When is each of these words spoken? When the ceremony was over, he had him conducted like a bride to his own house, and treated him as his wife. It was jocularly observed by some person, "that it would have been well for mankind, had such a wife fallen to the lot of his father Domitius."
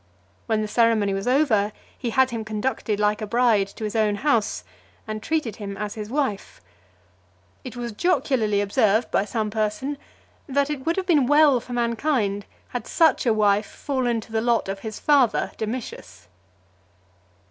When 0.47 0.63
the 0.63 0.67
ceremony 0.67 1.13
was 1.13 1.27
over, 1.27 1.71
he 1.95 2.09
had 2.09 2.31
him 2.31 2.43
conducted 2.43 2.99
like 2.99 3.21
a 3.21 3.27
bride 3.27 3.67
to 3.67 3.83
his 3.83 3.95
own 3.95 4.15
house, 4.15 4.63
and 5.05 5.21
treated 5.21 5.57
him 5.57 5.77
as 5.77 5.93
his 5.93 6.09
wife. 6.09 6.59
It 7.63 7.75
was 7.75 7.91
jocularly 7.91 8.61
observed 8.61 9.11
by 9.11 9.25
some 9.25 9.51
person, 9.51 9.99
"that 10.49 10.71
it 10.71 10.87
would 10.87 10.97
have 10.97 11.05
been 11.05 11.27
well 11.27 11.59
for 11.59 11.73
mankind, 11.73 12.47
had 12.69 12.87
such 12.87 13.27
a 13.27 13.31
wife 13.31 13.67
fallen 13.67 14.21
to 14.21 14.31
the 14.31 14.41
lot 14.41 14.67
of 14.67 14.79
his 14.79 14.99
father 14.99 15.51
Domitius." 15.59 16.27